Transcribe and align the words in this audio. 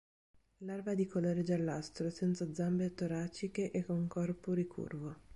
Larva 0.63 0.95
di 0.95 1.05
colore 1.05 1.43
giallastro, 1.43 2.09
senza 2.09 2.51
zampe 2.55 2.95
toraciche 2.95 3.69
e 3.69 3.85
con 3.85 4.07
corpo 4.07 4.51
ricurvo. 4.51 5.15